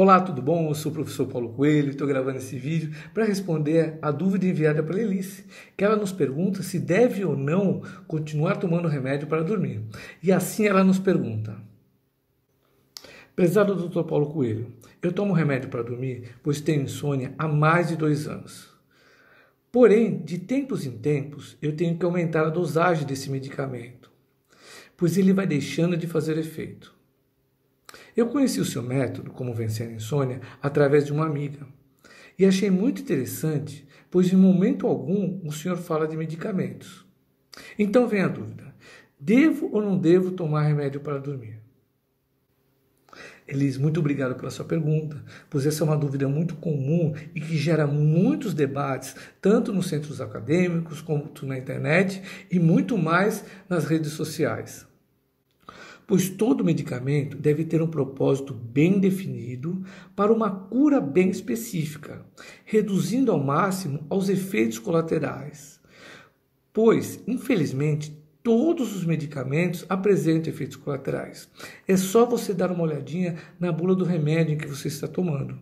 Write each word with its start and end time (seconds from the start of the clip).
Olá, 0.00 0.18
tudo 0.18 0.40
bom? 0.40 0.70
Eu 0.70 0.74
sou 0.74 0.90
o 0.90 0.94
professor 0.94 1.26
Paulo 1.26 1.50
Coelho 1.50 1.90
estou 1.90 2.06
gravando 2.06 2.38
esse 2.38 2.58
vídeo 2.58 2.90
para 3.12 3.26
responder 3.26 3.98
a 4.00 4.10
dúvida 4.10 4.46
enviada 4.46 4.82
pela 4.82 4.98
Elice, 4.98 5.44
que 5.76 5.84
ela 5.84 5.94
nos 5.94 6.10
pergunta 6.10 6.62
se 6.62 6.78
deve 6.78 7.22
ou 7.22 7.36
não 7.36 7.82
continuar 8.08 8.56
tomando 8.56 8.88
remédio 8.88 9.28
para 9.28 9.42
dormir. 9.42 9.82
E 10.22 10.32
assim 10.32 10.66
ela 10.66 10.82
nos 10.82 10.98
pergunta: 10.98 11.54
Prezado 13.36 13.74
Dr. 13.74 14.04
Paulo 14.04 14.32
Coelho, 14.32 14.72
eu 15.02 15.12
tomo 15.12 15.34
remédio 15.34 15.68
para 15.68 15.82
dormir 15.82 16.34
pois 16.42 16.62
tenho 16.62 16.84
insônia 16.84 17.34
há 17.36 17.46
mais 17.46 17.88
de 17.88 17.96
dois 17.96 18.26
anos. 18.26 18.70
Porém, 19.70 20.22
de 20.22 20.38
tempos 20.38 20.86
em 20.86 20.92
tempos, 20.92 21.58
eu 21.60 21.76
tenho 21.76 21.98
que 21.98 22.06
aumentar 22.06 22.46
a 22.46 22.48
dosagem 22.48 23.06
desse 23.06 23.30
medicamento, 23.30 24.10
pois 24.96 25.18
ele 25.18 25.34
vai 25.34 25.46
deixando 25.46 25.94
de 25.94 26.06
fazer 26.06 26.38
efeito. 26.38 26.98
Eu 28.16 28.26
conheci 28.28 28.60
o 28.60 28.64
seu 28.64 28.82
método, 28.82 29.30
como 29.30 29.54
vencer 29.54 29.88
a 29.88 29.92
insônia, 29.92 30.40
através 30.62 31.06
de 31.06 31.12
uma 31.12 31.26
amiga. 31.26 31.66
E 32.38 32.44
achei 32.44 32.70
muito 32.70 33.02
interessante, 33.02 33.86
pois 34.10 34.32
em 34.32 34.36
momento 34.36 34.86
algum 34.86 35.40
o 35.44 35.52
senhor 35.52 35.76
fala 35.76 36.08
de 36.08 36.16
medicamentos. 36.16 37.06
Então 37.78 38.08
vem 38.08 38.22
a 38.22 38.28
dúvida: 38.28 38.74
devo 39.18 39.68
ou 39.72 39.82
não 39.82 39.98
devo 39.98 40.30
tomar 40.30 40.62
remédio 40.62 41.00
para 41.00 41.18
dormir? 41.18 41.60
Elis, 43.46 43.76
muito 43.76 43.98
obrigado 43.98 44.36
pela 44.36 44.50
sua 44.50 44.64
pergunta, 44.64 45.24
pois 45.48 45.66
essa 45.66 45.82
é 45.82 45.84
uma 45.84 45.96
dúvida 45.96 46.28
muito 46.28 46.54
comum 46.54 47.12
e 47.34 47.40
que 47.40 47.56
gera 47.56 47.84
muitos 47.84 48.54
debates, 48.54 49.16
tanto 49.40 49.72
nos 49.72 49.88
centros 49.88 50.20
acadêmicos, 50.20 51.02
quanto 51.02 51.44
na 51.44 51.58
internet 51.58 52.22
e 52.48 52.60
muito 52.60 52.96
mais 52.96 53.44
nas 53.68 53.84
redes 53.84 54.12
sociais 54.12 54.88
pois 56.10 56.28
todo 56.28 56.64
medicamento 56.64 57.36
deve 57.36 57.64
ter 57.64 57.80
um 57.80 57.86
propósito 57.86 58.52
bem 58.52 58.98
definido 58.98 59.84
para 60.16 60.32
uma 60.32 60.50
cura 60.50 61.00
bem 61.00 61.30
específica, 61.30 62.26
reduzindo 62.64 63.30
ao 63.30 63.38
máximo 63.38 64.04
os 64.10 64.28
efeitos 64.28 64.80
colaterais. 64.80 65.78
Pois, 66.72 67.22
infelizmente, 67.28 68.10
todos 68.42 68.96
os 68.96 69.04
medicamentos 69.04 69.86
apresentam 69.88 70.52
efeitos 70.52 70.74
colaterais. 70.74 71.48
É 71.86 71.96
só 71.96 72.26
você 72.26 72.52
dar 72.52 72.72
uma 72.72 72.82
olhadinha 72.82 73.36
na 73.60 73.70
bula 73.70 73.94
do 73.94 74.04
remédio 74.04 74.58
que 74.58 74.66
você 74.66 74.88
está 74.88 75.06
tomando. 75.06 75.60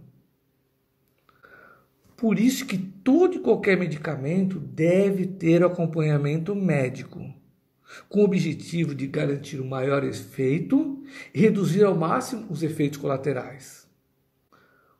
Por 2.17 2.39
isso 2.39 2.65
que 2.65 2.78
todo 2.78 3.37
e 3.37 3.41
qualquer 3.41 3.77
medicamento 3.77 4.59
deve 4.59 5.27
ter 5.27 5.62
acompanhamento 5.62 6.55
médico 6.56 7.38
com 8.08 8.20
o 8.20 8.25
objetivo 8.25 8.94
de 8.94 9.06
garantir 9.06 9.61
o 9.61 9.64
um 9.64 9.69
maior 9.69 10.05
efeito 10.05 11.03
e 11.34 11.41
reduzir 11.41 11.84
ao 11.84 11.97
máximo 11.97 12.47
os 12.50 12.62
efeitos 12.62 12.98
colaterais. 12.98 13.86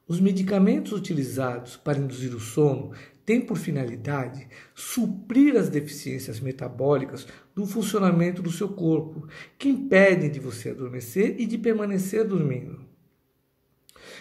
Os 0.07 0.21
medicamentos 0.21 0.93
utilizados 0.93 1.77
para 1.77 1.99
induzir 1.99 2.35
o 2.35 2.41
sono 2.41 2.93
têm 3.27 3.43
por 3.43 3.59
finalidade 3.59 4.49
suprir 4.75 5.55
as 5.55 5.69
deficiências 5.69 6.41
metabólicas 6.41 7.27
do 7.55 7.67
funcionamento 7.67 8.41
do 8.41 8.51
seu 8.51 8.71
corpo, 8.71 9.29
que 9.59 9.69
impedem 9.69 10.31
de 10.31 10.41
você 10.41 10.71
adormecer 10.71 11.39
e 11.39 11.45
de 11.45 11.59
permanecer 11.59 12.25
dormindo. 12.25 12.89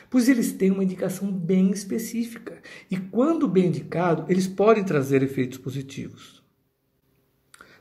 Pois 0.10 0.28
eles 0.28 0.52
têm 0.52 0.72
uma 0.72 0.84
indicação 0.84 1.32
bem 1.32 1.72
específica 1.72 2.62
e, 2.92 2.98
quando 2.98 3.48
bem 3.48 3.68
indicado, 3.68 4.26
eles 4.28 4.46
podem 4.46 4.84
trazer 4.84 5.24
efeitos 5.24 5.58
positivos. 5.58 6.37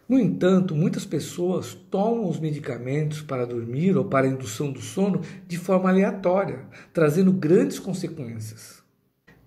No 0.08 0.20
entanto, 0.20 0.72
muitas 0.72 1.04
pessoas 1.04 1.74
tomam 1.74 2.28
os 2.28 2.38
medicamentos 2.38 3.22
para 3.22 3.44
dormir 3.44 3.96
ou 3.96 4.04
para 4.04 4.28
indução 4.28 4.70
do 4.70 4.80
sono 4.80 5.20
de 5.48 5.58
forma 5.58 5.88
aleatória, 5.88 6.64
trazendo 6.92 7.32
grandes 7.32 7.80
consequências, 7.80 8.84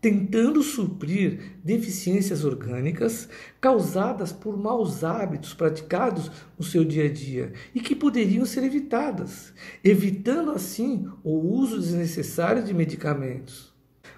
tentando 0.01 0.61
suprir 0.61 1.57
deficiências 1.63 2.43
orgânicas 2.43 3.29
causadas 3.61 4.33
por 4.33 4.57
maus 4.57 5.01
hábitos 5.01 5.53
praticados 5.53 6.29
no 6.57 6.65
seu 6.65 6.83
dia 6.83 7.05
a 7.05 7.09
dia 7.09 7.53
e 7.73 7.79
que 7.79 7.95
poderiam 7.95 8.45
ser 8.45 8.65
evitadas, 8.65 9.53
evitando 9.81 10.51
assim 10.51 11.07
o 11.23 11.37
uso 11.37 11.79
desnecessário 11.79 12.65
de 12.65 12.73
medicamentos. 12.73 13.73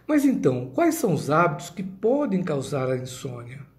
Mas 0.08 0.26
então, 0.26 0.72
quais 0.74 0.96
são 0.96 1.14
os 1.14 1.30
hábitos 1.30 1.70
que 1.70 1.84
podem 1.84 2.42
causar 2.42 2.90
a 2.90 2.98
insônia? 2.98 3.71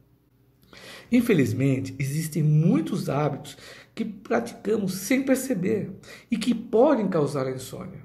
Infelizmente, 1.13 1.95
existem 1.99 2.43
muitos 2.43 3.11
hábitos 3.11 3.59
que 3.95 4.03
praticamos 4.03 4.95
sem 4.95 5.23
perceber 5.23 5.91
e 6.31 6.39
que 6.39 6.55
podem 6.55 7.07
causar 7.07 7.53
insônia. 7.53 8.01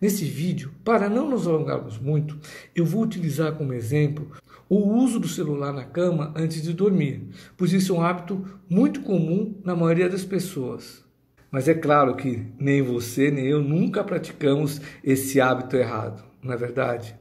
Nesse 0.00 0.24
vídeo, 0.24 0.72
para 0.84 1.08
não 1.08 1.28
nos 1.28 1.48
alongarmos 1.48 1.98
muito, 1.98 2.38
eu 2.76 2.84
vou 2.84 3.02
utilizar 3.02 3.54
como 3.54 3.72
exemplo 3.72 4.30
o 4.68 4.76
uso 4.76 5.18
do 5.18 5.26
celular 5.26 5.72
na 5.72 5.84
cama 5.84 6.32
antes 6.36 6.62
de 6.62 6.72
dormir, 6.72 7.28
pois 7.56 7.72
isso 7.72 7.94
é 7.94 7.98
um 7.98 8.02
hábito 8.02 8.44
muito 8.68 9.00
comum 9.00 9.60
na 9.64 9.74
maioria 9.74 10.08
das 10.08 10.24
pessoas. 10.24 11.04
Mas 11.50 11.66
é 11.66 11.74
claro 11.74 12.14
que 12.14 12.46
nem 12.58 12.82
você 12.82 13.32
nem 13.32 13.46
eu 13.46 13.62
nunca 13.62 14.04
praticamos 14.04 14.80
esse 15.02 15.40
hábito 15.40 15.76
errado, 15.76 16.22
não 16.40 16.52
é 16.52 16.56
verdade? 16.56 17.18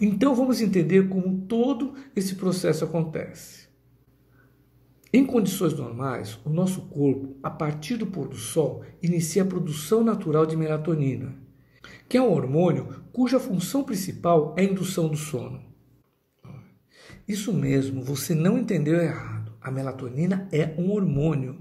Então 0.00 0.34
vamos 0.34 0.60
entender 0.60 1.08
como 1.08 1.42
todo 1.46 1.94
esse 2.14 2.34
processo 2.34 2.84
acontece. 2.84 3.68
Em 5.12 5.26
condições 5.26 5.74
normais, 5.74 6.38
o 6.42 6.48
nosso 6.48 6.82
corpo, 6.82 7.36
a 7.42 7.50
partir 7.50 7.96
do 7.96 8.06
pôr 8.06 8.28
do 8.28 8.36
sol, 8.36 8.82
inicia 9.02 9.42
a 9.42 9.46
produção 9.46 10.02
natural 10.02 10.46
de 10.46 10.56
melatonina, 10.56 11.34
que 12.08 12.16
é 12.16 12.22
um 12.22 12.32
hormônio 12.32 13.02
cuja 13.12 13.38
função 13.38 13.84
principal 13.84 14.54
é 14.56 14.62
a 14.62 14.64
indução 14.64 15.08
do 15.08 15.16
sono. 15.16 15.60
Isso 17.28 17.52
mesmo, 17.52 18.02
você 18.02 18.34
não 18.34 18.58
entendeu 18.58 19.00
errado. 19.00 19.52
A 19.60 19.70
melatonina 19.70 20.48
é 20.50 20.74
um 20.78 20.90
hormônio 20.90 21.58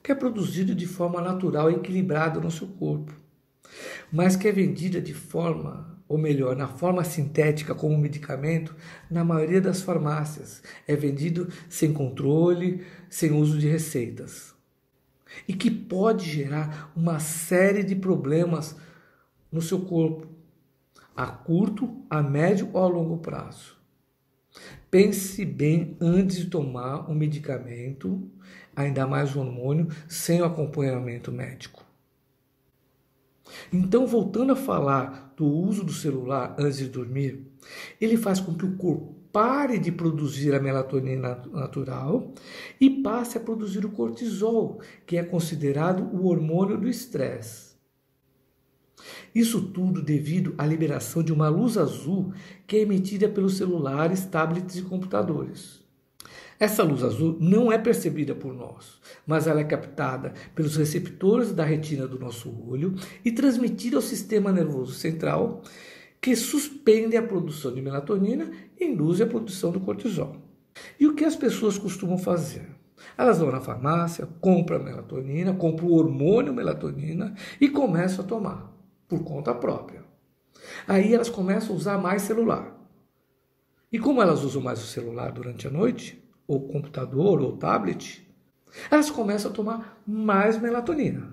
que 0.00 0.12
é 0.12 0.14
produzido 0.14 0.74
de 0.74 0.86
forma 0.86 1.20
natural 1.20 1.70
e 1.70 1.74
equilibrada 1.74 2.38
no 2.38 2.50
seu 2.50 2.68
corpo, 2.68 3.12
mas 4.12 4.36
que 4.36 4.48
é 4.48 4.52
vendida 4.52 5.00
de 5.00 5.14
forma 5.14 5.94
ou 6.06 6.18
melhor, 6.18 6.54
na 6.54 6.68
forma 6.68 7.02
sintética 7.02 7.74
como 7.74 7.96
medicamento, 7.96 8.76
na 9.10 9.24
maioria 9.24 9.60
das 9.60 9.82
farmácias. 9.82 10.62
É 10.86 10.94
vendido 10.94 11.48
sem 11.68 11.92
controle, 11.92 12.84
sem 13.08 13.32
uso 13.32 13.58
de 13.58 13.68
receitas. 13.68 14.54
E 15.48 15.54
que 15.54 15.70
pode 15.70 16.30
gerar 16.30 16.92
uma 16.94 17.18
série 17.18 17.82
de 17.82 17.96
problemas 17.96 18.76
no 19.50 19.62
seu 19.62 19.80
corpo, 19.80 20.28
a 21.16 21.26
curto, 21.26 22.04
a 22.10 22.22
médio 22.22 22.70
ou 22.72 22.82
a 22.82 22.86
longo 22.86 23.18
prazo. 23.18 23.76
Pense 24.90 25.44
bem 25.44 25.96
antes 26.00 26.36
de 26.36 26.46
tomar 26.46 27.10
um 27.10 27.14
medicamento, 27.14 28.30
ainda 28.76 29.06
mais 29.06 29.34
um 29.34 29.40
hormônio, 29.40 29.88
sem 30.06 30.40
o 30.40 30.44
acompanhamento 30.44 31.32
médico. 31.32 31.84
Então, 33.72 34.06
voltando 34.06 34.52
a 34.52 34.56
falar 34.56 35.32
do 35.36 35.46
uso 35.46 35.84
do 35.84 35.92
celular 35.92 36.54
antes 36.58 36.78
de 36.78 36.88
dormir, 36.88 37.46
ele 38.00 38.16
faz 38.16 38.40
com 38.40 38.54
que 38.54 38.64
o 38.64 38.76
corpo 38.76 39.14
pare 39.32 39.78
de 39.78 39.90
produzir 39.90 40.54
a 40.54 40.60
melatonina 40.60 41.42
natural 41.52 42.32
e 42.80 42.88
passe 42.88 43.36
a 43.36 43.40
produzir 43.40 43.84
o 43.84 43.90
cortisol, 43.90 44.80
que 45.04 45.16
é 45.16 45.24
considerado 45.24 46.04
o 46.14 46.28
hormônio 46.28 46.78
do 46.78 46.88
estresse. 46.88 47.74
Isso 49.34 49.60
tudo 49.60 50.00
devido 50.00 50.54
à 50.56 50.64
liberação 50.64 51.22
de 51.22 51.32
uma 51.32 51.48
luz 51.48 51.76
azul 51.76 52.32
que 52.66 52.76
é 52.76 52.80
emitida 52.80 53.28
pelos 53.28 53.56
celulares, 53.56 54.24
tablets 54.24 54.76
e 54.76 54.82
computadores. 54.82 55.83
Essa 56.58 56.82
luz 56.82 57.02
azul 57.02 57.36
não 57.40 57.72
é 57.72 57.78
percebida 57.78 58.34
por 58.34 58.54
nós, 58.54 59.00
mas 59.26 59.46
ela 59.46 59.60
é 59.60 59.64
captada 59.64 60.32
pelos 60.54 60.76
receptores 60.76 61.52
da 61.52 61.64
retina 61.64 62.06
do 62.06 62.18
nosso 62.18 62.54
olho 62.68 62.94
e 63.24 63.32
transmitida 63.32 63.96
ao 63.96 64.02
sistema 64.02 64.52
nervoso 64.52 64.92
central, 64.92 65.62
que 66.20 66.34
suspende 66.36 67.16
a 67.16 67.22
produção 67.22 67.74
de 67.74 67.82
melatonina 67.82 68.50
e 68.78 68.84
induz 68.84 69.20
a 69.20 69.26
produção 69.26 69.70
do 69.72 69.80
cortisol. 69.80 70.36
E 70.98 71.06
o 71.06 71.14
que 71.14 71.24
as 71.24 71.36
pessoas 71.36 71.76
costumam 71.76 72.16
fazer? 72.16 72.66
Elas 73.18 73.38
vão 73.38 73.50
na 73.50 73.60
farmácia, 73.60 74.26
compram 74.40 74.82
melatonina, 74.82 75.52
compram 75.54 75.88
o 75.88 75.94
hormônio 75.94 76.54
melatonina 76.54 77.34
e 77.60 77.68
começam 77.68 78.24
a 78.24 78.28
tomar 78.28 78.72
por 79.06 79.22
conta 79.22 79.54
própria. 79.54 80.02
Aí 80.86 81.12
elas 81.12 81.28
começam 81.28 81.74
a 81.74 81.78
usar 81.78 81.98
mais 81.98 82.22
celular. 82.22 82.74
E 83.92 83.98
como 83.98 84.22
elas 84.22 84.42
usam 84.42 84.62
mais 84.62 84.82
o 84.82 84.86
celular 84.86 85.30
durante 85.30 85.68
a 85.68 85.70
noite, 85.70 86.23
ou 86.46 86.68
computador 86.68 87.40
ou 87.40 87.56
tablet, 87.56 88.26
elas 88.90 89.10
começam 89.10 89.50
a 89.50 89.54
tomar 89.54 90.02
mais 90.06 90.60
melatonina. 90.60 91.32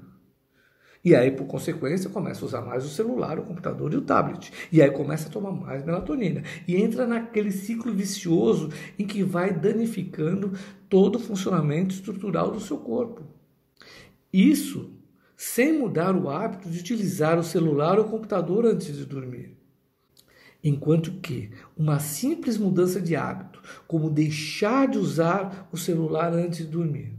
E 1.03 1.15
aí, 1.15 1.31
por 1.31 1.47
consequência, 1.47 2.11
começa 2.11 2.45
a 2.45 2.47
usar 2.47 2.61
mais 2.61 2.85
o 2.85 2.89
celular, 2.89 3.39
o 3.39 3.43
computador 3.43 3.91
e 3.91 3.97
o 3.97 4.01
tablet. 4.01 4.53
E 4.71 4.81
aí 4.81 4.91
começa 4.91 5.27
a 5.27 5.31
tomar 5.31 5.51
mais 5.51 5.83
melatonina. 5.83 6.43
E 6.67 6.75
entra 6.75 7.07
naquele 7.07 7.51
ciclo 7.51 7.91
vicioso 7.91 8.69
em 8.99 9.07
que 9.07 9.23
vai 9.23 9.51
danificando 9.51 10.53
todo 10.87 11.15
o 11.15 11.19
funcionamento 11.19 11.95
estrutural 11.95 12.51
do 12.51 12.59
seu 12.59 12.77
corpo. 12.77 13.23
Isso 14.31 14.91
sem 15.35 15.73
mudar 15.73 16.15
o 16.15 16.29
hábito 16.29 16.69
de 16.69 16.79
utilizar 16.79 17.39
o 17.39 17.43
celular 17.43 17.97
ou 17.97 18.05
computador 18.05 18.63
antes 18.63 18.95
de 18.95 19.05
dormir. 19.05 19.57
Enquanto 20.63 21.13
que 21.13 21.49
uma 21.75 21.99
simples 21.99 22.57
mudança 22.57 23.01
de 23.01 23.15
hábito, 23.15 23.61
como 23.87 24.09
deixar 24.09 24.87
de 24.87 24.97
usar 24.97 25.67
o 25.71 25.77
celular 25.77 26.33
antes 26.33 26.59
de 26.59 26.67
dormir, 26.67 27.13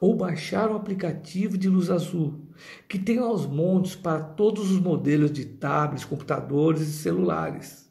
ou 0.00 0.14
baixar 0.14 0.70
um 0.70 0.76
aplicativo 0.76 1.56
de 1.56 1.68
luz 1.68 1.90
azul, 1.90 2.40
que 2.86 2.98
tem 2.98 3.18
aos 3.18 3.46
montes 3.46 3.96
para 3.96 4.20
todos 4.20 4.70
os 4.70 4.80
modelos 4.80 5.32
de 5.32 5.44
tablets, 5.44 6.04
computadores 6.04 6.82
e 6.82 6.92
celulares. 6.92 7.90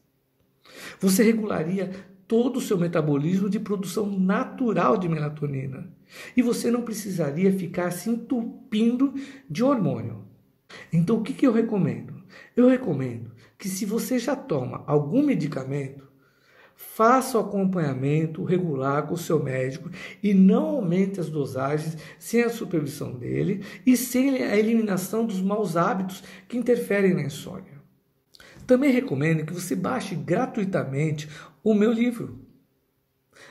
Você 1.00 1.22
regularia 1.22 1.90
todo 2.26 2.58
o 2.58 2.60
seu 2.60 2.78
metabolismo 2.78 3.48
de 3.48 3.58
produção 3.58 4.06
natural 4.06 4.96
de 4.96 5.08
melatonina 5.08 5.90
e 6.36 6.42
você 6.42 6.70
não 6.70 6.82
precisaria 6.82 7.52
ficar 7.52 7.90
se 7.90 8.10
entupindo 8.10 9.14
de 9.48 9.64
hormônio. 9.64 10.24
Então, 10.92 11.16
o 11.16 11.22
que, 11.22 11.32
que 11.32 11.46
eu 11.46 11.52
recomendo? 11.52 12.14
Eu 12.54 12.68
recomendo 12.68 13.32
que, 13.58 13.68
se 13.68 13.84
você 13.84 14.18
já 14.18 14.36
toma 14.36 14.84
algum 14.86 15.22
medicamento, 15.22 16.06
faça 16.76 17.36
o 17.36 17.40
acompanhamento 17.40 18.44
regular 18.44 19.08
com 19.08 19.14
o 19.14 19.18
seu 19.18 19.42
médico 19.42 19.90
e 20.22 20.32
não 20.32 20.64
aumente 20.66 21.18
as 21.18 21.28
dosagens 21.28 21.96
sem 22.20 22.44
a 22.44 22.48
supervisão 22.48 23.12
dele 23.12 23.64
e 23.84 23.96
sem 23.96 24.44
a 24.44 24.56
eliminação 24.56 25.26
dos 25.26 25.40
maus 25.40 25.76
hábitos 25.76 26.22
que 26.46 26.56
interferem 26.56 27.14
na 27.14 27.22
insônia. 27.22 27.82
Também 28.64 28.92
recomendo 28.92 29.44
que 29.44 29.52
você 29.52 29.74
baixe 29.74 30.14
gratuitamente 30.14 31.28
o 31.64 31.74
meu 31.74 31.92
livro. 31.92 32.46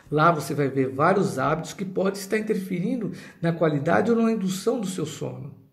Lá 0.09 0.31
você 0.31 0.53
vai 0.53 0.69
ver 0.69 0.89
vários 0.89 1.37
hábitos 1.37 1.73
que 1.73 1.83
podem 1.83 2.19
estar 2.19 2.37
interferindo 2.37 3.11
na 3.41 3.51
qualidade 3.51 4.09
ou 4.09 4.21
na 4.21 4.31
indução 4.31 4.79
do 4.79 4.87
seu 4.87 5.05
sono. 5.05 5.66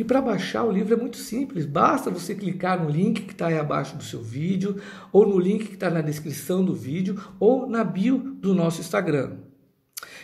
E 0.00 0.04
para 0.04 0.22
baixar 0.22 0.64
o 0.64 0.72
livro 0.72 0.94
é 0.94 0.96
muito 0.96 1.18
simples, 1.18 1.66
basta 1.66 2.10
você 2.10 2.34
clicar 2.34 2.82
no 2.82 2.88
link 2.88 3.20
que 3.20 3.32
está 3.32 3.48
aí 3.48 3.58
abaixo 3.58 3.98
do 3.98 4.02
seu 4.02 4.22
vídeo, 4.22 4.80
ou 5.12 5.28
no 5.28 5.38
link 5.38 5.66
que 5.66 5.74
está 5.74 5.90
na 5.90 6.00
descrição 6.00 6.64
do 6.64 6.74
vídeo, 6.74 7.22
ou 7.38 7.68
na 7.68 7.84
bio 7.84 8.16
do 8.16 8.54
nosso 8.54 8.80
Instagram. 8.80 9.36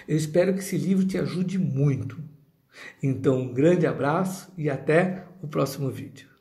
Eu 0.09 0.17
espero 0.17 0.55
que 0.55 0.61
esse 0.61 0.79
livro 0.79 1.05
te 1.05 1.19
ajude 1.19 1.59
muito. 1.59 2.19
Então, 3.03 3.43
um 3.43 3.53
grande 3.53 3.87
abraço 3.87 4.51
e 4.57 4.71
até 4.71 5.27
o 5.43 5.47
próximo 5.47 5.91
vídeo. 5.91 6.36